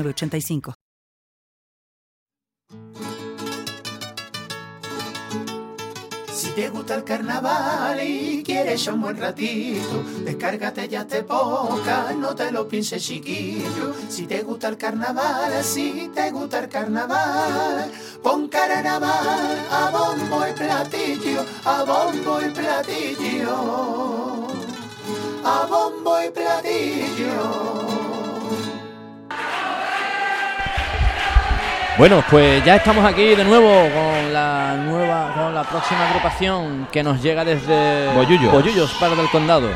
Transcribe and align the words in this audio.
85 0.00 0.74
Si 6.32 6.48
te 6.50 6.70
gusta 6.70 6.94
el 6.94 7.04
carnaval 7.04 8.00
y 8.02 8.42
quieres 8.42 8.86
un 8.86 9.02
buen 9.02 9.16
ratito, 9.18 10.02
descárgate 10.24 10.88
ya 10.88 11.06
te 11.06 11.22
poca, 11.22 12.12
no 12.14 12.34
te 12.34 12.50
lo 12.50 12.66
pienses 12.66 13.02
chiquillo. 13.02 13.94
Si 14.08 14.26
te 14.26 14.42
gusta 14.42 14.68
el 14.68 14.76
carnaval, 14.76 15.62
si 15.62 16.10
te 16.14 16.30
gusta 16.30 16.60
el 16.60 16.68
carnaval, 16.68 17.90
pon 18.22 18.48
carnaval 18.48 19.66
a 19.70 19.90
bombo 19.90 20.46
y 20.46 20.52
platillo, 20.52 21.44
a 21.64 21.84
bombo 21.84 22.40
y 22.40 22.50
platillo, 22.50 24.46
a 25.44 25.66
bombo 25.66 26.22
y 26.22 26.30
platillo. 26.30 28.01
Bueno, 32.02 32.24
pues 32.28 32.64
ya 32.64 32.74
estamos 32.74 33.04
aquí 33.04 33.36
de 33.36 33.44
nuevo 33.44 33.70
con 33.70 34.32
la 34.32 34.74
nueva, 34.74 35.32
con 35.36 35.54
la 35.54 35.62
próxima 35.62 36.08
agrupación 36.08 36.88
que 36.90 37.00
nos 37.00 37.22
llega 37.22 37.44
desde 37.44 38.12
Bollullos. 38.12 38.50
Bollullos, 38.50 38.92
para 38.94 39.14
del 39.14 39.30
condado. 39.30 39.68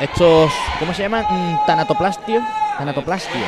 Estos, 0.00 0.50
¿cómo 0.78 0.94
se 0.94 1.02
llaman? 1.02 1.26
Mm, 1.28 1.66
Tanatoplastio. 1.66 2.40
Tanatoplastio. 2.78 3.42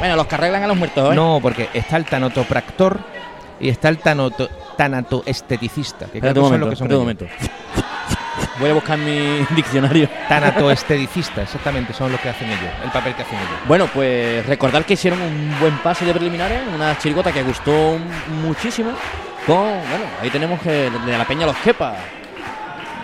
Bueno, 0.00 0.16
los 0.16 0.26
que 0.26 0.34
arreglan 0.34 0.64
a 0.64 0.66
los 0.66 0.76
muertos, 0.76 1.12
¿eh? 1.12 1.14
No, 1.14 1.38
porque 1.40 1.68
está 1.72 1.98
el 1.98 2.04
tanotopractor 2.04 2.98
y 3.60 3.68
está 3.68 3.90
el 3.90 3.98
tanoto, 3.98 4.48
tanatoesteticista. 4.76 6.06
Que 6.06 6.18
creo 6.18 6.34
que 6.34 6.40
son 6.40 6.46
momento, 6.46 6.66
lo 6.66 6.70
que 6.70 6.76
son 6.76 6.88
momento. 6.88 7.26
Voy 8.58 8.70
a 8.70 8.74
buscar 8.74 8.98
mi 8.98 9.46
diccionario. 9.54 10.08
Tanatoesteticista, 10.28 11.42
exactamente, 11.42 11.92
son 11.92 12.12
los 12.12 12.20
que 12.20 12.28
hacen 12.28 12.48
ellos, 12.48 12.70
el 12.84 12.90
papel 12.90 13.14
que 13.14 13.22
hacen 13.22 13.36
ellos. 13.38 13.58
Bueno, 13.66 13.86
pues 13.92 14.44
recordar 14.46 14.84
que 14.84 14.94
hicieron 14.94 15.20
un 15.20 15.54
buen 15.60 15.76
pase 15.78 16.04
de 16.04 16.12
preliminares, 16.12 16.60
una 16.74 16.96
chirigota 16.98 17.32
que 17.32 17.42
gustó 17.42 17.96
muchísimo. 18.42 18.90
Con, 19.46 19.56
bueno, 19.56 20.04
ahí 20.20 20.28
tenemos 20.30 20.60
que 20.60 20.90
de 20.90 21.18
la 21.18 21.24
peña 21.24 21.46
los 21.46 21.56
quepa. 21.58 21.94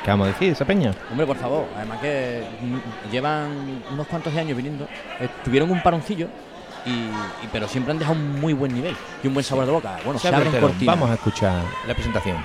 ¿Qué 0.04 0.10
vamos 0.10 0.26
a 0.28 0.32
decir, 0.32 0.52
esa 0.52 0.66
peña? 0.66 0.92
Hombre, 1.10 1.26
por 1.26 1.36
favor, 1.38 1.66
además 1.76 1.98
que 2.00 2.44
mm, 2.60 3.10
llevan 3.10 3.82
unos 3.90 4.06
cuantos 4.06 4.34
de 4.34 4.40
años 4.40 4.54
viniendo, 4.56 4.86
eh, 5.18 5.28
tuvieron 5.42 5.70
un 5.70 5.82
paroncillo, 5.82 6.28
y, 6.84 6.90
y- 6.90 7.48
pero 7.50 7.66
siempre 7.66 7.92
han 7.92 7.98
dejado 7.98 8.18
un 8.18 8.38
muy 8.38 8.52
buen 8.52 8.74
nivel 8.74 8.94
y 9.22 9.26
un 9.28 9.32
buen 9.32 9.42
sabor 9.44 9.64
de 9.64 9.72
boca. 9.72 9.96
Bueno, 10.04 10.18
se 10.20 10.28
Se 10.28 10.34
abre 10.34 10.48
abren 10.48 10.60
cortinas. 10.60 10.94
Vamos 10.94 11.10
a 11.10 11.14
escuchar 11.14 11.62
la 11.88 11.94
presentación. 11.94 12.36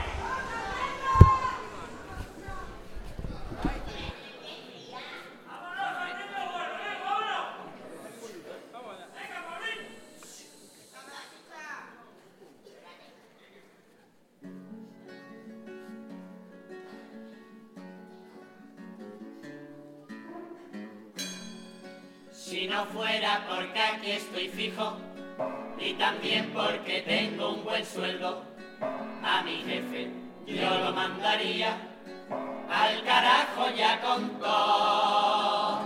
Al 31.57 33.03
carajo 33.03 33.69
ya 33.75 33.99
con 34.01 34.29
todos 34.39 35.79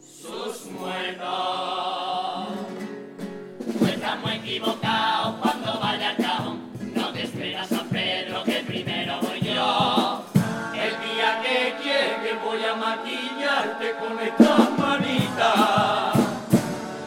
sus 0.00 0.72
muertos. 0.72 1.28
No 3.80 3.88
estamos 3.88 4.32
equivocados 4.32 5.36
cuando 5.40 5.78
vaya 5.78 6.10
al 6.10 6.16
cajón, 6.16 6.72
no 6.94 7.12
te 7.12 7.22
esperas 7.22 7.70
a 7.72 7.84
Pedro 7.84 8.42
que 8.42 8.64
primero 8.66 9.20
voy 9.20 9.40
yo. 9.40 10.24
El 10.74 10.90
día 11.06 11.40
que 11.40 11.76
llegue 11.84 12.36
voy 12.44 12.64
a 12.64 12.74
maquillarte 12.74 13.94
con 14.00 14.18
esta 14.18 14.70
manita. 14.76 16.12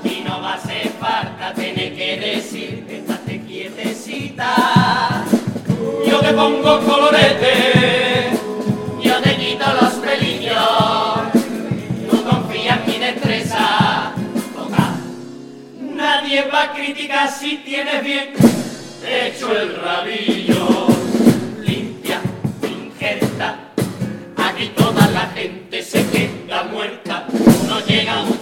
Y 0.06 0.22
no 0.22 0.42
va 0.42 0.54
a 0.54 0.60
ser 0.60 0.88
falta 0.92 1.54
tener 1.54 1.94
que 1.94 2.18
decir 2.18 2.88
que 2.88 3.00
estás 3.00 3.20
quietecita. 3.46 4.87
Pongo 6.36 6.80
colorete, 6.82 8.30
yo 9.02 9.22
te 9.22 9.36
quito 9.38 9.66
los 9.82 9.94
pelillos. 9.94 10.56
Tú 12.10 12.24
confía 12.24 12.76
en 12.76 12.92
mi 12.92 13.00
destreza. 13.00 14.12
Toca. 14.54 14.96
Nadie 15.80 16.44
va 16.54 16.64
a 16.64 16.74
criticar 16.74 17.32
si 17.32 17.58
tienes 17.58 18.04
bien 18.04 18.34
hecho 19.04 19.58
el 19.58 19.76
rabillo. 19.78 20.88
Limpia, 21.60 22.22
injerta. 22.62 23.60
Aquí 24.36 24.68
toda 24.76 25.08
la 25.08 25.28
gente 25.28 25.82
se 25.82 26.06
queda 26.08 26.64
muerta. 26.64 27.26
No 27.68 27.80
llega 27.80 28.22
un 28.24 28.37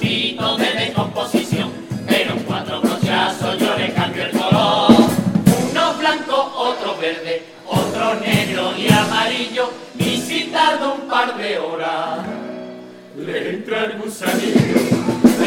el 13.83 13.97
gusanillo, 13.99 14.77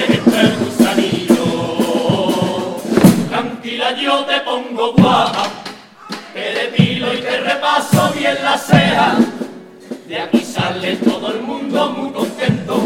entra 0.08 0.40
el 0.40 0.56
gusanillo. 0.58 1.44
Tranquila, 3.30 3.92
yo 3.96 4.24
te 4.26 4.40
pongo 4.40 4.92
guapa, 4.92 5.48
te 6.34 6.40
depilo 6.40 7.14
y 7.14 7.18
te 7.18 7.40
repaso 7.40 8.12
bien 8.12 8.36
la 8.42 8.58
ceja. 8.58 9.16
De 10.06 10.20
aquí 10.20 10.40
sale 10.40 10.96
todo 10.96 11.32
el 11.32 11.42
mundo 11.42 11.90
muy 11.90 12.12
contento, 12.12 12.82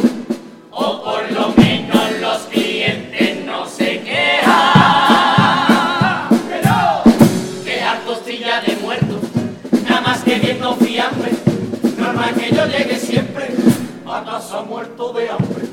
muerto 15.03 15.13
de 15.19 15.31
hambre. 15.31 15.67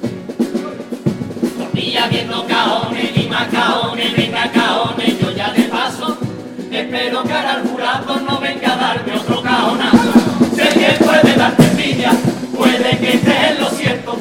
Tortilla 1.57 2.07
viendo 2.07 2.47
cajones 2.47 3.17
y 3.17 3.27
más 3.27 3.47
cajones, 3.49 4.15
venga 4.15 4.51
cajones, 4.51 5.19
yo 5.19 5.31
ya 5.31 5.51
de 5.51 5.63
paso, 5.63 6.17
espero 6.71 7.23
que 7.23 7.33
ahora 7.33 7.61
el 7.61 7.69
jurado 7.69 8.19
no 8.21 8.39
venga 8.39 8.73
a 8.73 8.75
darme 8.75 9.17
otro 9.17 9.41
cajonazo. 9.41 10.13
Sé 10.55 10.69
que 10.69 11.03
puede 11.03 11.35
darte 11.35 11.63
envidia, 11.63 12.11
puede 12.55 12.97
que 12.97 13.13
estés 13.13 13.51
en 13.51 13.59
lo 13.59 13.69
cierto, 13.69 14.17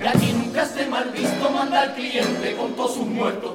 que 0.00 0.08
aquí 0.08 0.32
nunca 0.32 0.62
esté 0.62 0.86
mal 0.86 1.10
visto 1.10 1.50
manda 1.50 1.82
al 1.82 1.94
cliente 1.94 2.56
con 2.56 2.72
todos 2.74 2.94
sus 2.94 3.06
muertos. 3.06 3.54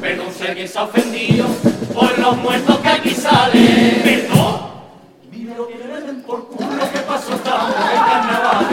Perdón 0.00 0.26
si 0.36 0.46
alguien 0.46 0.68
se 0.68 0.78
ha 0.78 0.82
ofendido 0.84 1.46
por 1.94 2.18
los 2.18 2.36
muertos 2.38 2.78
que 2.78 2.88
aquí 2.88 3.10
salen. 3.10 4.00
Perdón. 4.02 4.72
Mira 5.30 5.56
lo 5.56 5.68
que 5.68 5.74
le 5.74 6.12
por 6.26 6.48
culo 6.48 6.90
que 6.92 6.98
pasó 7.00 7.34
estamos 7.34 7.70
en 7.70 8.04
carnavales. 8.04 8.71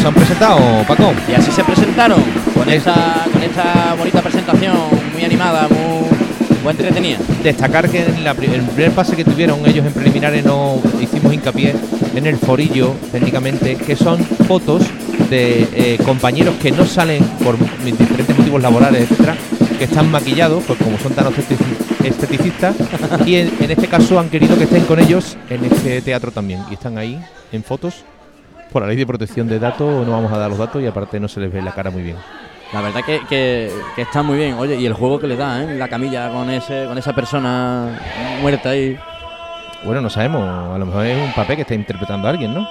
Se 0.00 0.08
han 0.08 0.14
presentado, 0.14 0.58
Paco. 0.86 1.12
Y 1.30 1.34
así 1.34 1.50
se 1.50 1.64
presentaron 1.64 2.22
con 2.54 2.68
esta, 2.68 3.24
con 3.32 3.42
esta 3.42 3.94
bonita 3.96 4.20
presentación 4.20 4.76
muy 5.14 5.24
animada, 5.24 5.66
muy, 5.68 6.08
muy 6.62 6.70
entretenida. 6.72 7.18
Destacar 7.42 7.88
que 7.88 8.02
en 8.04 8.22
la 8.22 8.32
el 8.32 8.62
primer 8.62 8.90
pase 8.90 9.16
que 9.16 9.24
tuvieron 9.24 9.64
ellos 9.66 9.86
en 9.86 9.92
preliminares 9.92 10.44
no 10.44 10.80
hicimos 11.00 11.32
hincapié 11.32 11.74
en 12.14 12.26
el 12.26 12.36
forillo, 12.36 12.94
técnicamente, 13.12 13.76
que 13.76 13.96
son 13.96 14.18
fotos 14.46 14.82
de 15.30 15.66
eh, 15.72 15.98
compañeros 16.04 16.54
que 16.60 16.70
no 16.70 16.84
salen 16.84 17.22
por 17.42 17.56
diferentes 17.58 18.36
motivos 18.36 18.60
laborales, 18.60 19.02
etcétera, 19.02 19.36
que 19.78 19.84
están 19.84 20.10
maquillados, 20.10 20.64
pues 20.66 20.78
como 20.80 20.98
son 20.98 21.12
tan 21.12 21.26
estetici- 21.26 22.04
esteticistas, 22.04 22.76
y 23.24 23.36
en, 23.36 23.52
en 23.60 23.70
este 23.70 23.86
caso 23.88 24.20
han 24.20 24.28
querido 24.28 24.56
que 24.58 24.64
estén 24.64 24.84
con 24.84 25.00
ellos 25.00 25.36
en 25.48 25.64
este 25.64 26.02
teatro 26.02 26.30
también. 26.30 26.60
Y 26.70 26.74
están 26.74 26.98
ahí 26.98 27.18
en 27.52 27.62
fotos. 27.64 28.04
Por 28.74 28.82
la 28.82 28.88
ley 28.88 28.96
de 28.96 29.06
protección 29.06 29.46
de 29.46 29.60
datos 29.60 30.04
no 30.04 30.10
vamos 30.10 30.32
a 30.32 30.36
dar 30.36 30.50
los 30.50 30.58
datos 30.58 30.82
y 30.82 30.86
aparte 30.88 31.20
no 31.20 31.28
se 31.28 31.38
les 31.38 31.52
ve 31.52 31.62
la 31.62 31.70
cara 31.70 31.92
muy 31.92 32.02
bien. 32.02 32.16
La 32.72 32.80
verdad 32.80 33.02
que, 33.06 33.20
que, 33.28 33.70
que 33.94 34.02
está 34.02 34.20
muy 34.24 34.36
bien. 34.36 34.54
Oye, 34.54 34.74
y 34.74 34.84
el 34.84 34.94
juego 34.94 35.20
que 35.20 35.28
le 35.28 35.36
da, 35.36 35.62
¿eh? 35.62 35.76
La 35.78 35.86
camilla 35.86 36.28
con 36.32 36.50
ese 36.50 36.86
con 36.86 36.98
esa 36.98 37.12
persona 37.14 37.96
muerta 38.42 38.70
ahí. 38.70 38.98
Bueno, 39.84 40.00
no 40.00 40.10
sabemos, 40.10 40.42
a 40.74 40.76
lo 40.76 40.86
mejor 40.86 41.06
es 41.06 41.16
un 41.24 41.32
papel 41.34 41.54
que 41.54 41.62
está 41.62 41.74
interpretando 41.76 42.26
a 42.26 42.32
alguien, 42.32 42.52
¿no? 42.52 42.62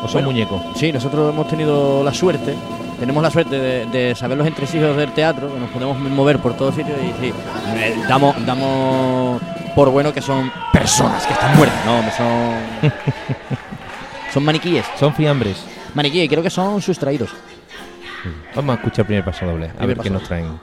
O 0.00 0.02
son 0.02 0.12
Bueno, 0.12 0.30
muñecos. 0.30 0.62
Sí, 0.76 0.92
nosotros 0.92 1.34
hemos 1.34 1.48
tenido 1.48 2.04
la 2.04 2.14
suerte, 2.14 2.54
tenemos 3.00 3.20
la 3.20 3.30
suerte 3.32 3.58
de, 3.58 3.86
de 3.86 4.14
saber 4.14 4.38
los 4.38 4.46
entresijos 4.46 4.96
del 4.96 5.10
teatro, 5.10 5.52
que 5.52 5.58
nos 5.58 5.70
podemos 5.70 5.98
mover 5.98 6.38
por 6.38 6.54
todos 6.54 6.76
sitios 6.76 6.96
y 7.02 7.20
sí, 7.20 7.32
eh, 7.74 7.96
damos, 8.08 8.46
damos 8.46 9.42
por 9.74 9.90
bueno 9.90 10.12
que 10.12 10.22
son 10.22 10.52
personas 10.72 11.26
que 11.26 11.32
están 11.32 11.56
muertas. 11.56 11.84
No, 11.84 12.00
son. 12.16 12.92
son 14.32 14.44
maniquíes. 14.44 14.84
Son 14.98 15.14
fiambres. 15.14 15.64
Maniquíes, 15.94 16.28
creo 16.28 16.42
que 16.42 16.50
son 16.50 16.80
sustraídos. 16.82 17.30
Vamos 18.54 18.76
a 18.76 18.78
escuchar 18.78 19.00
el 19.00 19.06
primer 19.06 19.24
paso 19.24 19.46
doble, 19.46 19.66
a 19.66 19.72
Primer 19.72 19.96
ver 19.96 19.98
qué 19.98 20.10
nos 20.10 20.24
traen. 20.24 20.58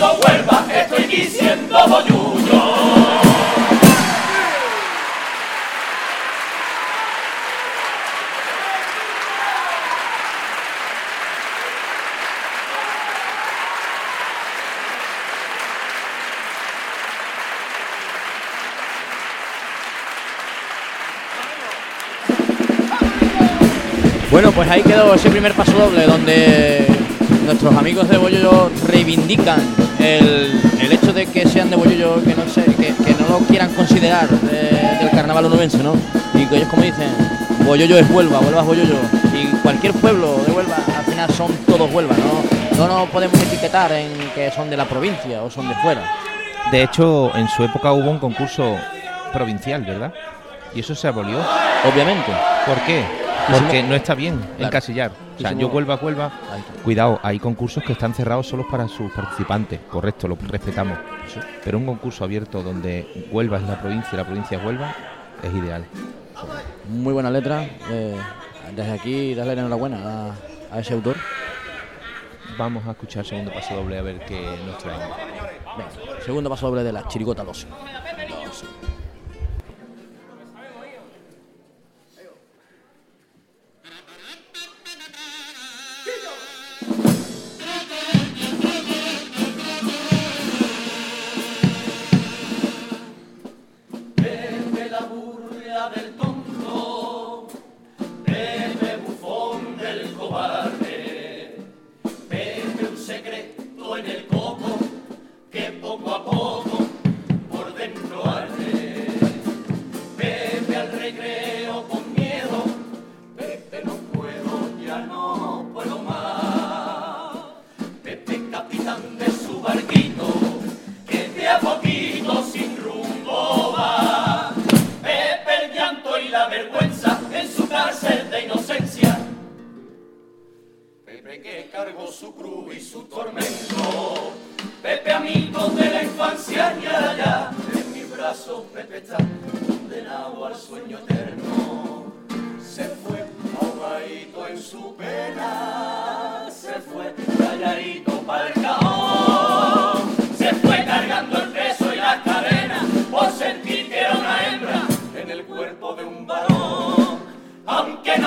Huelva, 0.00 0.66
estoy 0.72 1.04
diciendo. 1.04 1.76
Bueno, 24.30 24.52
pues 24.52 24.70
ahí 24.70 24.82
quedó 24.82 25.12
ese 25.12 25.28
primer 25.28 25.52
paso 25.52 25.72
doble 25.72 26.06
donde 26.06 26.99
nuestros 27.44 27.74
amigos 27.74 28.08
de 28.08 28.16
Boyoyo 28.16 28.70
reivindican 28.86 29.60
el, 29.98 30.60
el 30.80 30.92
hecho 30.92 31.12
de 31.12 31.26
que 31.26 31.46
sean 31.48 31.70
de 31.70 31.76
Boyoyo, 31.76 32.22
que 32.24 32.34
no, 32.34 32.48
sé, 32.48 32.64
que, 32.64 32.94
que 32.94 33.14
no 33.20 33.28
lo 33.28 33.38
quieran 33.46 33.72
considerar 33.74 34.28
eh, 34.50 34.98
del 35.00 35.10
carnaval 35.10 35.46
onubense, 35.46 35.82
¿no? 35.82 35.94
Y 36.34 36.46
que 36.46 36.56
ellos 36.56 36.68
como 36.68 36.82
dicen, 36.82 37.08
Boyoyo 37.64 37.98
es 37.98 38.10
Huelva, 38.10 38.40
Huelva 38.40 38.60
es 38.60 38.66
Boyoyo. 38.66 38.96
Y 39.34 39.46
cualquier 39.62 39.92
pueblo 39.94 40.38
de 40.46 40.52
Huelva, 40.52 40.76
al 40.76 41.04
final 41.04 41.30
son 41.32 41.52
todos 41.66 41.92
Huelva, 41.92 42.14
¿no? 42.16 42.78
No 42.78 42.88
nos 42.88 43.10
podemos 43.10 43.38
etiquetar 43.42 43.92
en 43.92 44.10
que 44.34 44.50
son 44.50 44.70
de 44.70 44.76
la 44.76 44.86
provincia 44.86 45.42
o 45.42 45.50
son 45.50 45.68
de 45.68 45.74
fuera. 45.76 46.02
De 46.70 46.82
hecho, 46.82 47.34
en 47.36 47.48
su 47.48 47.64
época 47.64 47.92
hubo 47.92 48.10
un 48.10 48.18
concurso 48.18 48.76
provincial, 49.32 49.82
¿verdad? 49.82 50.12
Y 50.74 50.80
eso 50.80 50.94
se 50.94 51.08
abolió. 51.08 51.38
Obviamente. 51.84 52.32
¿Por 52.66 52.80
qué? 52.82 53.19
Porque 53.50 53.82
no 53.82 53.94
está 53.94 54.14
bien 54.14 54.38
Claro. 54.38 54.64
encasillar. 54.66 55.12
O 55.36 55.40
sea, 55.40 55.52
yo 55.52 55.68
Huelva, 55.68 55.96
Huelva. 55.96 56.30
Cuidado, 56.84 57.18
hay 57.22 57.38
concursos 57.38 57.82
que 57.82 57.92
están 57.92 58.12
cerrados 58.14 58.46
solo 58.46 58.66
para 58.70 58.86
sus 58.88 59.10
participantes. 59.12 59.80
Correcto, 59.90 60.28
lo 60.28 60.36
respetamos. 60.46 60.98
Sí. 61.26 61.40
Pero 61.64 61.78
un 61.78 61.86
concurso 61.86 62.24
abierto 62.24 62.62
donde 62.62 63.28
Huelva 63.30 63.58
es 63.58 63.64
la 63.64 63.80
provincia 63.80 64.10
y 64.12 64.16
la 64.16 64.24
provincia 64.24 64.58
es 64.58 64.64
Huelva 64.64 64.94
es 65.42 65.54
ideal. 65.54 65.84
Muy 66.88 67.12
buena 67.12 67.30
letra. 67.30 67.64
eh, 67.90 68.16
desde 68.74 68.92
aquí, 68.92 69.34
darle 69.34 69.54
la 69.56 69.60
enhorabuena 69.62 69.98
a, 70.70 70.76
a 70.76 70.80
ese 70.80 70.94
autor. 70.94 71.16
Vamos 72.58 72.86
a 72.86 72.90
escuchar 72.90 73.24
segundo 73.24 73.52
paso 73.52 73.74
doble 73.74 73.98
a 73.98 74.02
ver 74.02 74.20
qué 74.26 74.40
nos. 74.66 74.82
Venga, 74.84 75.90
segundo 76.24 76.50
paso 76.50 76.66
doble 76.68 76.82
de 76.82 76.92
la 76.92 77.06
chirigota 77.08 77.42
2. 77.44 77.66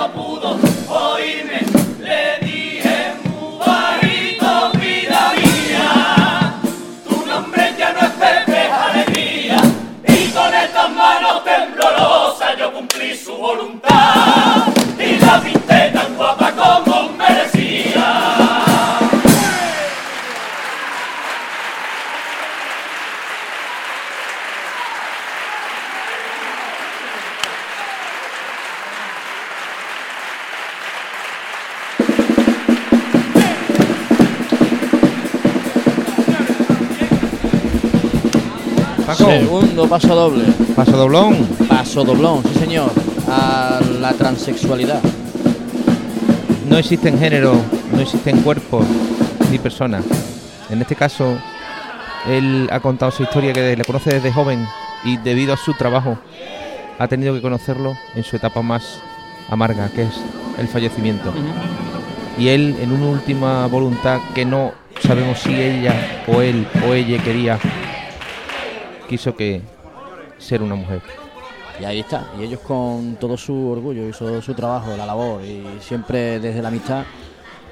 No 0.04 0.10
pudo 0.12 0.63
paso 39.94 40.16
doble. 40.16 40.46
paso 40.76 40.98
doblón. 40.98 41.36
Paso 41.70 42.04
doblón, 42.04 42.42
sí 42.42 42.60
señor. 42.60 42.90
A 43.30 43.80
la 44.02 44.12
transexualidad. 44.14 45.00
No 46.68 46.80
existen 46.80 47.20
género, 47.20 47.54
no 47.92 48.02
existen 48.02 48.42
cuerpos 48.42 48.88
ni 49.52 49.60
personas. 49.60 50.04
En 50.72 50.82
este 50.82 50.96
caso, 50.96 51.38
él 52.28 52.68
ha 52.72 52.80
contado 52.80 53.12
su 53.12 53.22
historia 53.22 53.54
que 53.54 53.78
le 53.78 53.84
conoce 53.84 54.16
desde 54.16 54.34
joven 54.34 54.66
y 55.04 55.18
debido 55.18 55.54
a 55.54 55.58
su 55.58 55.76
trabajo 55.76 56.18
ha 56.98 57.08
tenido 57.08 57.36
que 57.36 57.42
conocerlo 57.44 57.96
en 58.16 58.24
su 58.24 58.36
etapa 58.36 58.64
más 58.64 59.00
amarga, 59.48 59.90
que 59.90 60.04
es 60.04 60.22
el 60.58 60.68
fallecimiento. 60.70 61.32
Y 62.40 62.48
él, 62.48 62.78
en 62.82 62.94
una 62.94 63.12
última 63.12 63.68
voluntad 63.68 64.22
que 64.34 64.44
no 64.44 64.72
sabemos 65.04 65.38
si 65.38 65.54
ella 65.54 66.24
o 66.28 66.42
él 66.42 66.68
o 66.90 66.94
ella 66.96 67.22
quería, 67.22 67.60
quiso 69.08 69.36
que 69.36 69.62
ser 70.44 70.62
una 70.62 70.76
mujer. 70.76 71.02
Y 71.80 71.86
ahí 71.86 72.00
está. 72.02 72.28
Y 72.40 72.44
ellos 72.44 72.60
con 72.60 73.16
todo 73.16 73.38
su 73.38 73.70
orgullo 73.70 74.08
y 74.08 74.12
todo 74.12 74.42
su 74.42 74.54
trabajo, 74.54 74.96
la 74.96 75.06
labor 75.06 75.44
y 75.44 75.64
siempre 75.80 76.40
desde 76.40 76.62
la 76.62 76.68
amistad, 76.68 77.04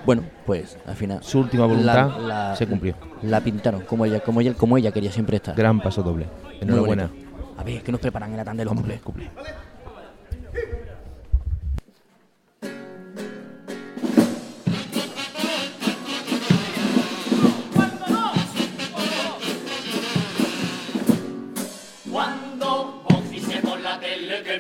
bueno, 0.06 0.24
pues 0.46 0.78
al 0.88 0.96
final 0.96 1.24
Su 1.24 1.40
última 1.40 1.66
voluntad 1.66 2.56
se 2.56 2.66
cumplió. 2.66 2.96
La 3.22 3.42
pintaron 3.42 3.82
como 3.82 4.06
ella, 4.06 4.20
como 4.20 4.42
ella, 4.42 4.54
como 4.54 4.78
ella 4.78 4.92
quería 4.92 5.12
siempre 5.12 5.38
estar. 5.38 5.56
Gran 5.56 5.80
paso 5.80 6.01
doble. 6.01 6.28
Enhorabuena. 6.60 7.10
A 7.58 7.63
ver, 7.63 7.84
¿qué 7.84 7.92
nos 7.92 8.01
preparan 8.01 8.32
en 8.32 8.38
la 8.38 8.44
tanda 8.44 8.62
de 8.62 8.66
los 8.66 8.74
Cumple, 8.74 9.00
cumple. 9.00 9.30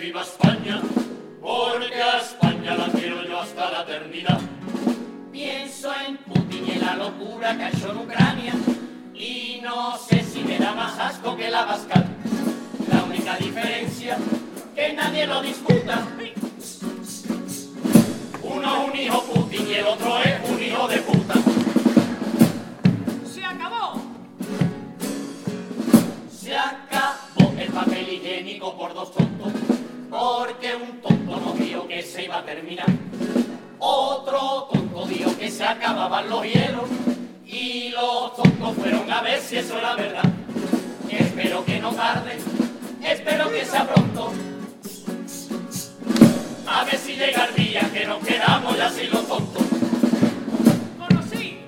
Viva 0.01 0.21
España, 0.23 0.81
fueron 38.81 39.11
a 39.11 39.21
ver 39.21 39.39
si 39.39 39.57
eso 39.57 39.77
era 39.77 39.95
verdad. 39.95 40.23
Espero 41.09 41.63
que 41.63 41.79
no 41.79 41.93
tarde, 41.93 42.37
espero 43.03 43.51
que 43.51 43.63
sea 43.63 43.87
pronto. 43.87 44.33
A 46.67 46.83
ver 46.85 46.97
si 46.97 47.15
llega 47.15 47.45
el 47.45 47.55
día 47.55 47.81
que 47.93 48.05
nos 48.05 48.25
quedamos 48.25 48.75
ya 48.77 48.89
sin 48.89 49.11
los 49.11 49.27
tontos. 49.27 49.63
Conocí 50.97 51.59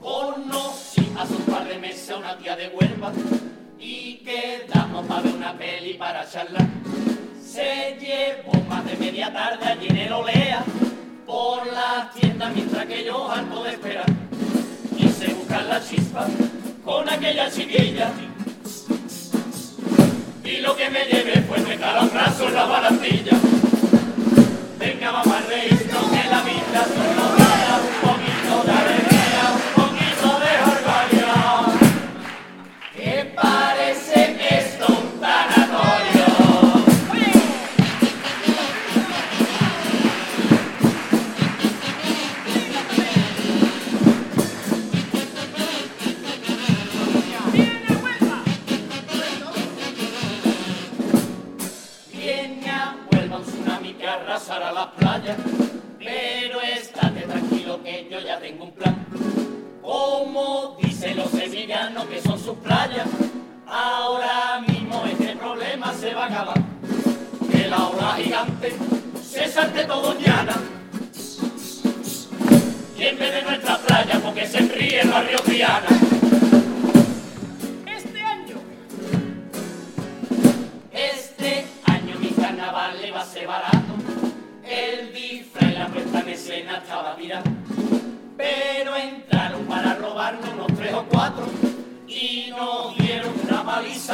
Conocí 0.00 1.12
hace 1.16 1.34
un 1.34 1.42
par 1.42 1.68
de 1.68 1.78
meses 1.78 2.10
a 2.10 2.16
una 2.16 2.36
tía 2.36 2.56
de 2.56 2.68
Huelva 2.68 3.12
y 3.78 4.16
quedamos 4.24 5.06
para 5.06 5.20
ver 5.20 5.34
una 5.34 5.56
peli 5.56 5.94
para 5.94 6.28
charlar. 6.28 6.66
Se 7.40 7.96
llevó 8.00 8.60
más 8.68 8.84
de 8.86 8.96
media 8.96 9.32
tarde 9.32 9.66
allí 9.66 9.86
en 9.88 9.98
el 9.98 10.12
Olea 10.12 10.64
por 11.30 11.64
las 11.72 12.12
tiendas 12.12 12.52
mientras 12.52 12.86
que 12.86 13.04
yo 13.04 13.30
harto 13.30 13.62
de 13.62 13.70
esperar. 13.70 14.06
Quise 14.98 15.32
buscar 15.34 15.64
la 15.64 15.80
chispa 15.80 16.26
con 16.84 17.08
aquella 17.08 17.48
chiquilla 17.48 18.10
y 20.42 20.56
lo 20.56 20.74
que 20.74 20.90
me 20.90 21.04
llevé 21.04 21.40
fue 21.42 21.60
de 21.60 21.76
calambrazo 21.76 22.48
en 22.48 22.54
la 22.54 22.64
barandilla. 22.64 23.32
Venga, 24.80 25.20
a 25.20 25.40
reírnos 25.48 26.04
que 26.10 26.28
la 26.28 26.42
vida 26.42 26.80
solo 26.94 27.26
da 27.38 27.80
un 27.86 27.94
poquito 28.08 28.54
de 28.66 28.99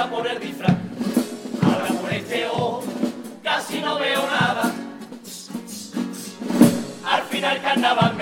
por 0.05 0.27
el 0.27 0.39
disfraz. 0.39 0.77
Ahora 1.63 1.87
por 1.87 2.13
este 2.13 2.47
ojo 2.47 2.85
casi 3.43 3.81
no 3.81 3.99
veo 3.99 4.27
nada. 4.27 4.71
Al 7.11 7.23
final 7.23 7.63
carnaval 7.63 8.16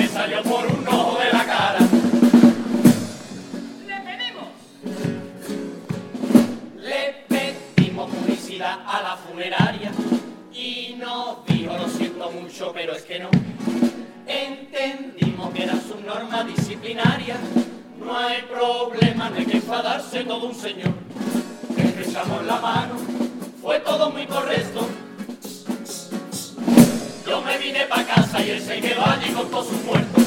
casa 28.59 28.77
y 28.77 28.81
quedó 28.81 29.05
allí 29.07 29.31
con 29.33 29.49
todos 29.51 29.67
sus 29.69 29.83
muertos. 29.85 30.25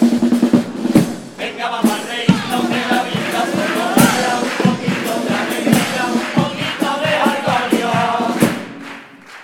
Venga, 1.38 1.70
vamos 1.70 1.92
a 1.92 1.98
reírnos 2.08 2.70
de 2.70 2.82
la 2.92 3.04
vida, 3.04 3.40
solo 3.54 3.86
para 3.96 4.32
un 4.42 4.50
poquito 4.64 5.14
de 5.28 5.34
alegría, 5.42 6.04
un 6.14 6.26
poquito 6.42 6.90
de 7.04 7.12
orgullo. 7.32 7.94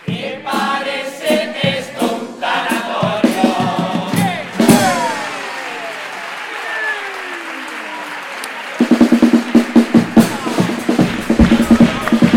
Que 0.05 0.41
parece 0.43 1.29
que 1.61 1.79
esto 1.79 2.05
es 2.05 2.11
un 2.11 2.39
tanatorio. 2.39 3.43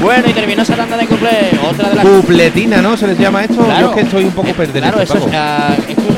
Bueno, 0.02 0.28
y 0.28 0.32
terminó 0.34 0.62
esa 0.62 0.76
tanda 0.76 0.96
de 0.96 1.06
cuplé. 1.06 1.50
Otra 1.68 1.88
de 1.88 1.96
las 1.96 2.04
Cupletina, 2.06 2.80
¿no? 2.80 2.96
¿Se 2.96 3.08
les 3.08 3.18
llama 3.18 3.42
esto? 3.42 3.64
Claro. 3.64 3.80
Yo 3.80 3.88
es 3.90 3.94
que 3.96 4.00
estoy 4.02 4.24
un 4.24 4.30
poco 4.32 4.48
Eh, 4.48 4.54
perdido. 4.54 4.80
Claro, 4.82 5.00
eso 5.00 5.16
es, 5.16 5.24
ah, 5.34 5.74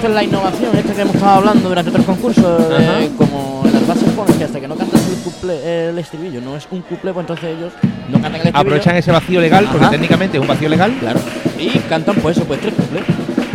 es 0.07 0.13
la 0.15 0.23
innovación, 0.23 0.77
esto 0.77 0.95
que 0.95 1.03
hemos 1.03 1.15
estado 1.15 1.33
hablando 1.33 1.69
durante 1.69 1.91
otros 1.91 2.07
concursos, 2.07 2.69
de 2.69 2.77
Ajá. 2.77 2.95
como 3.17 3.63
en 3.65 3.73
las 3.73 3.87
bases 3.87 4.09
pones 4.11 4.37
que 4.37 4.45
hasta 4.45 4.61
que 4.61 4.69
no 4.69 4.77
cantas 4.77 5.01
el, 5.09 5.17
cuplé, 5.19 5.89
el 5.89 5.99
estribillo, 5.99 6.41
no 6.41 6.57
es 6.57 6.69
un 6.71 6.83
cuplé, 6.83 7.13
pues 7.13 7.25
entonces 7.25 7.57
ellos 7.57 7.73
no 8.09 8.15
cantan 8.15 8.35
el 8.35 8.37
estribillo. 8.39 8.59
Aprovechan 8.61 8.97
ese 8.97 9.11
vacío 9.11 9.41
legal, 9.41 9.69
porque 9.71 9.87
técnicamente 9.89 10.37
es 10.37 10.41
un 10.41 10.49
vacío 10.49 10.69
legal, 10.69 10.95
Claro. 11.01 11.21
Y 11.59 11.71
cantan 11.89 12.15
pues 12.17 12.37
eso, 12.37 12.47
pues 12.47 12.61
tres. 12.61 12.75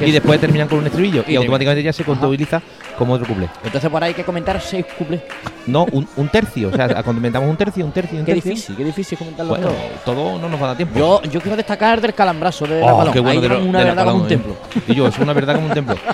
Y 0.05 0.09
es- 0.09 0.13
después 0.13 0.39
terminan 0.39 0.67
con 0.67 0.79
un 0.79 0.85
estribillo, 0.85 1.23
y 1.27 1.33
Y 1.33 1.35
automáticamente 1.35 1.83
ya 1.83 1.93
se 1.93 2.03
contabiliza 2.03 2.61
como 2.97 3.13
otro 3.13 3.27
cuplé. 3.27 3.49
Entonces 3.63 3.89
por 3.89 4.03
ahí 4.03 4.09
hay 4.09 4.13
que 4.15 4.23
comentar 4.23 4.59
seis 4.61 4.85
cuplés. 4.97 5.21
No, 5.65 5.85
un, 5.91 6.07
un 6.17 6.27
tercio, 6.29 6.69
o 6.69 6.75
sea, 6.75 7.01
comentamos 7.03 7.49
un 7.49 7.55
tercio, 7.57 7.85
un 7.85 7.91
tercio, 7.91 8.19
un 8.19 8.25
Qué 8.25 8.33
tercio. 8.35 8.51
difícil, 8.51 8.75
qué 8.75 8.83
difícil 8.83 9.17
comentarlo 9.17 9.49
Bueno, 9.51 9.69
todo. 10.05 10.37
no 10.39 10.49
nos 10.49 10.59
va 10.61 10.65
a 10.65 10.67
dar 10.69 10.77
tiempo. 10.77 10.97
Yo, 10.99 11.21
yo 11.23 11.39
quiero 11.41 11.55
destacar 11.55 12.01
del 12.01 12.13
calambrazo 12.13 12.65
de 12.67 12.81
la 12.81 12.93
Oh, 12.93 12.97
balón. 12.97 13.13
qué 13.13 13.19
bueno 13.19 13.41
Ahí 13.41 13.47
de 13.47 13.55
una 13.55 13.79
de 13.79 13.85
la 13.85 13.91
verdad 13.91 14.05
como 14.11 14.21
un 14.23 14.27
templo. 14.27 14.53
¿eh? 14.75 14.79
Y 14.89 14.95
yo, 14.95 15.07
es 15.07 15.17
una 15.19 15.33
verdad 15.33 15.55
como 15.55 15.67
un 15.67 15.73
templo. 15.73 15.95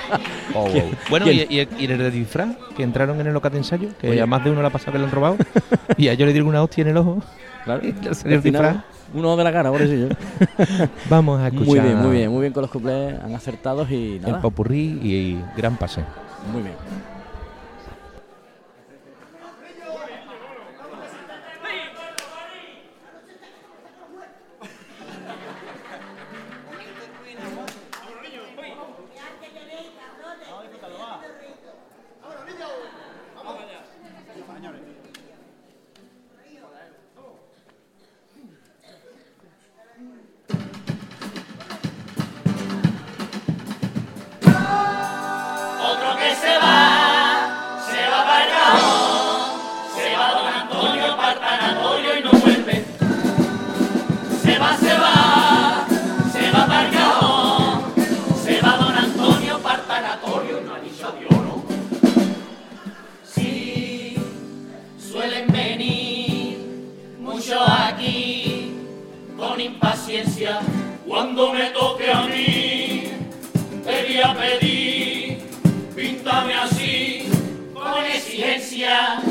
Oh. 0.56 0.68
Bueno, 1.12 1.32
y, 1.32 1.60
el 1.60 1.98
de 2.00 2.10
disfraz, 2.12 2.50
que 2.76 2.82
entraron 2.82 3.22
en 3.22 3.28
el 3.28 3.34
local 3.34 3.52
de 3.52 3.60
ensayo, 3.60 3.90
que 4.02 4.10
Oye. 4.10 4.22
a 4.22 4.26
más 4.26 4.44
de 4.44 4.50
uno 4.50 4.62
le 4.62 4.68
ha 4.68 4.72
pasado 4.72 4.94
que 4.94 4.98
le 4.98 5.06
han 5.06 5.12
robado, 5.12 5.38
y 5.98 6.08
a 6.08 6.14
ellos 6.14 6.26
le 6.26 6.34
dieron 6.34 6.50
una 6.50 6.64
hostia 6.64 6.82
en 6.82 6.88
el 6.88 6.98
ojo. 6.98 7.22
Claro. 7.66 7.82
Y 7.86 7.94
el 8.26 8.42
disfraz. 8.42 8.78
Uno 9.14 9.36
de 9.36 9.44
la 9.44 9.52
cara, 9.52 9.72
por 9.72 9.82
eso 9.82 9.94
yo. 9.94 10.08
Vamos 11.10 11.40
a 11.40 11.48
escuchar 11.48 11.66
Muy 11.68 11.80
bien, 11.80 11.98
muy 11.98 12.12
bien, 12.12 12.32
muy 12.32 12.42
bien 12.42 12.54
con 12.54 12.62
los 12.62 12.72
cuplés, 12.72 13.20
han 13.20 13.34
acertado 13.34 13.86
y 13.90 14.18
el 14.18 14.22
nada. 14.22 14.42
popurrí 14.42 15.00
y, 15.02 15.14
y 15.14 15.44
gran 15.58 15.78
pase. 15.78 16.02
Muy 16.54 16.62
bien. 16.62 16.76
Iglesia. 78.72 79.29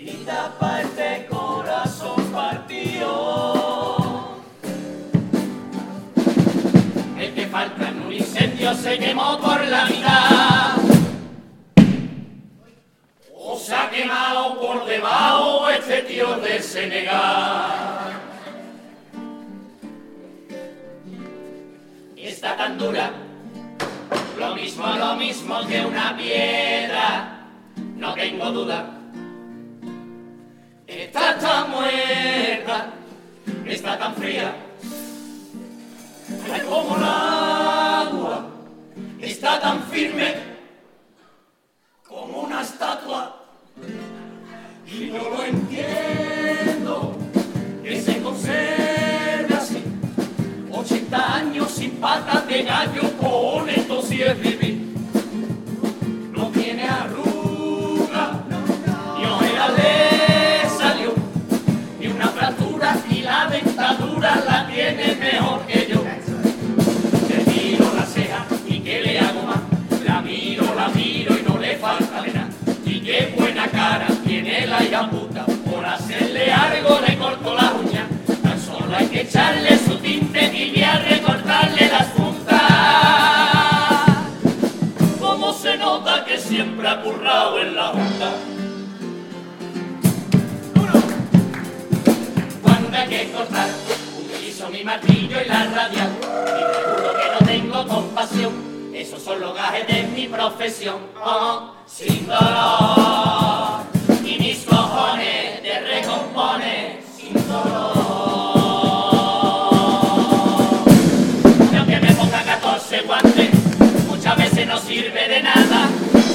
Tirita 0.00 0.56
pa' 0.58 0.80
este 0.80 1.26
corazón 1.28 2.16
partido. 2.32 3.04
El 7.18 7.34
que 7.34 7.46
falta 7.46 7.88
en 7.90 8.00
un 8.06 8.10
incendio 8.10 8.72
se 8.72 8.98
quemó 8.98 9.38
por 9.38 9.62
la 9.62 9.84
mitad. 9.84 10.78
O 13.36 13.58
se 13.58 13.74
ha 13.74 13.90
quemado 13.90 14.58
por 14.58 14.86
debajo 14.86 15.68
este 15.68 16.00
tío 16.04 16.34
de 16.36 16.62
Senegal. 16.62 18.22
Está 22.16 22.56
tan 22.56 22.78
dura, 22.78 23.12
lo 24.38 24.54
mismo, 24.54 24.86
lo 24.86 25.16
mismo 25.16 25.60
que 25.68 25.84
una 25.84 26.16
piedra, 26.16 27.44
no 27.96 28.14
tengo 28.14 28.50
duda. 28.50 28.89
Está 31.10 31.36
tan 31.40 31.70
muerta, 31.72 32.92
está 33.66 33.98
tan 33.98 34.14
fría, 34.14 34.54
ay 36.52 36.60
como 36.60 36.96
el 36.96 37.02
agua, 37.02 38.48
está 39.20 39.58
tan 39.58 39.82
firme 39.90 40.49
que 93.10 93.32
cortar. 93.32 93.68
Utilizo 94.18 94.70
mi 94.70 94.84
martillo 94.84 95.36
y 95.44 95.48
la 95.48 95.64
radial. 95.64 96.16
Y 96.20 96.62
seguro 96.76 97.12
que 97.12 97.28
no 97.32 97.46
tengo 97.46 97.88
compasión. 97.88 98.52
Esos 98.94 99.20
son 99.20 99.40
los 99.40 99.54
gajes 99.54 99.86
de 99.88 100.04
mi 100.04 100.28
profesión. 100.28 100.98
Oh, 101.20 101.74
sin 101.86 102.26
dolor. 102.28 103.80
Y 104.24 104.38
mis 104.38 104.64
cojones 104.64 105.60
te 105.60 105.80
recompones 105.80 107.04
sin 107.16 107.34
dolor. 107.48 108.54
Y 111.72 111.76
aunque 111.76 112.00
me 112.00 112.12
ponga 112.14 112.42
14 112.44 113.00
guantes, 113.02 113.50
muchas 114.06 114.36
veces 114.36 114.66
no 114.68 114.78
sirve 114.78 115.28
de 115.28 115.42
nada. 115.42 115.88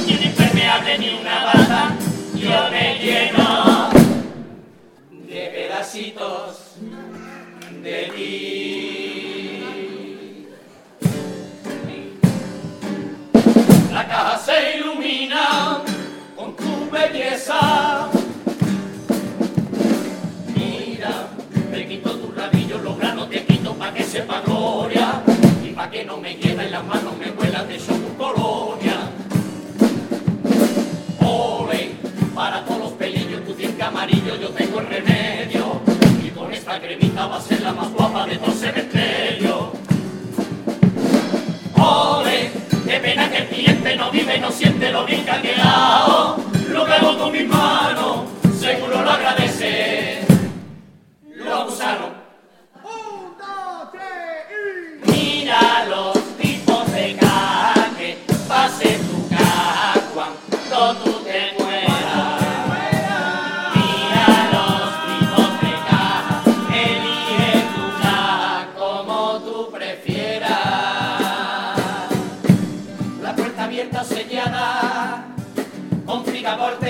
Ni 0.06 0.14
un 0.14 0.24
impermeable 0.24 0.98
ni 0.98 1.10
una 1.22 1.46
bata. 1.46 1.96
Yo 2.34 2.70
me 2.70 3.00
lleno 3.00 3.90
de 5.10 5.48
pedacitos 5.48 6.65
de 7.86 8.12
ti. 8.16 9.66
La 13.92 14.08
caja 14.08 14.38
se 14.40 14.78
ilumina 14.78 15.84
con 16.36 16.56
tu 16.56 16.90
belleza. 16.92 18.15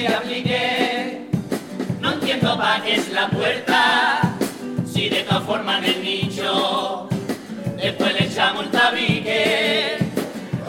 y. 0.07 1.27
No 2.01 2.13
entiendo 2.13 2.57
para 2.57 2.83
qué 2.83 2.95
es 2.95 3.11
la 3.11 3.29
puerta, 3.29 4.35
si 4.85 5.09
de 5.09 5.23
todas 5.23 5.43
formas 5.43 5.83
en 5.83 5.95
el 5.95 6.03
nicho 6.03 7.09
después 7.85 8.13
le 8.13 8.25
echamos 8.25 8.65
el 8.65 8.71
tabique. 8.71 9.97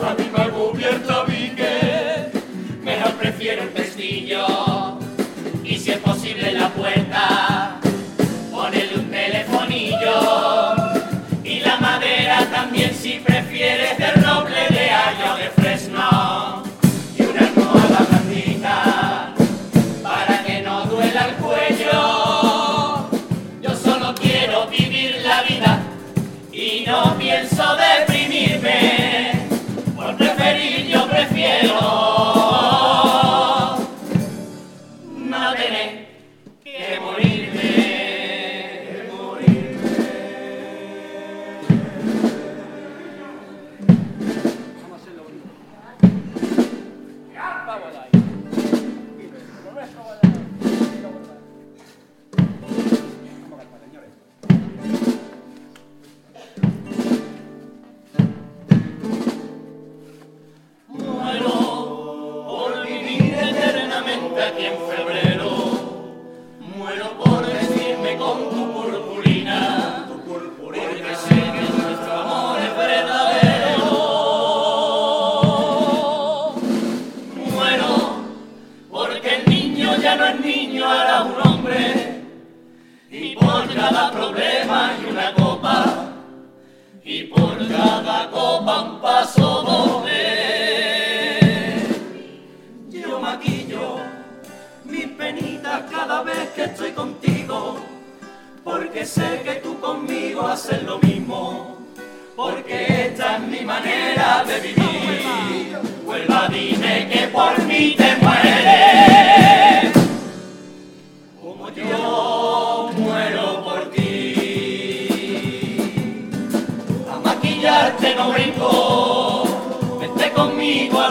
A 0.03 0.15
mí 0.15 0.31
me 0.37 0.43
agobia 0.43 0.91
el 0.91 1.03
tabique, 1.03 2.31
mejor 2.83 3.13
prefiero 3.13 3.63
el 3.63 3.69
pestillo 3.71 4.99
y 5.65 5.79
si 5.79 5.93
es 5.93 5.99
posible 5.99 6.53
la 6.53 6.69
puerta, 6.69 7.81
ponele 8.53 8.97
un 8.97 9.11
telefonillo. 9.11 10.66
no 26.87 27.19
pienso 27.19 27.77
de 27.77 27.96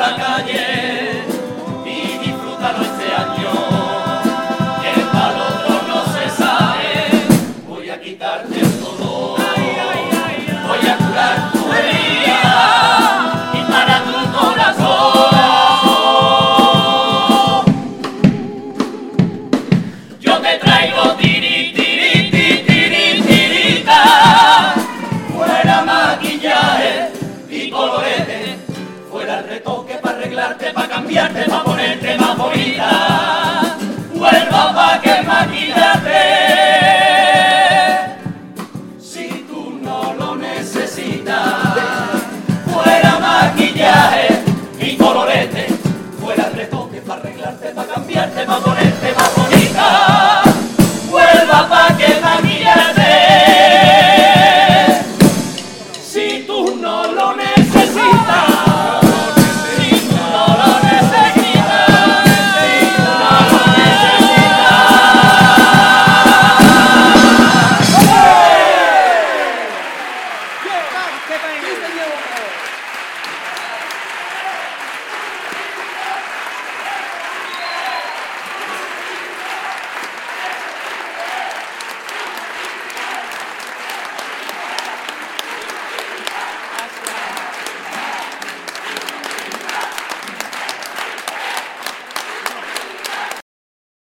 Devagar 0.06 0.55